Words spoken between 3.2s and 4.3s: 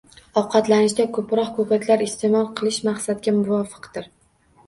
muvofiqdir.